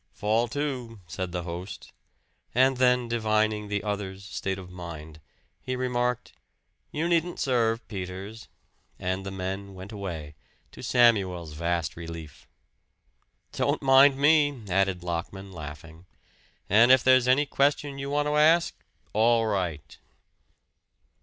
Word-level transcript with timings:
"Fall 0.15 0.47
to," 0.47 0.99
said 1.05 1.31
the 1.31 1.43
host; 1.43 1.93
and 2.55 2.77
then 2.77 3.07
divining 3.07 3.67
the 3.67 3.83
other's 3.83 4.25
state 4.25 4.57
of 4.57 4.71
mind, 4.71 5.21
he 5.61 5.75
remarked, 5.75 6.33
"You 6.91 7.07
needn't 7.07 7.39
serve, 7.39 7.87
Peters," 7.87 8.47
and 8.97 9.23
the 9.23 9.29
men 9.29 9.75
went 9.75 9.91
away, 9.91 10.33
to 10.71 10.81
Samuel's 10.81 11.53
vast 11.53 11.95
relief. 11.95 12.47
"Don't 13.51 13.83
mind 13.83 14.17
me," 14.17 14.63
added 14.69 15.03
Lockman 15.03 15.51
laughing. 15.51 16.07
"And 16.67 16.91
if 16.91 17.03
there's 17.03 17.27
any 17.27 17.45
question 17.45 17.99
you 17.99 18.09
want 18.09 18.25
to 18.27 18.37
ask, 18.37 18.73
all 19.13 19.45
right." 19.45 19.99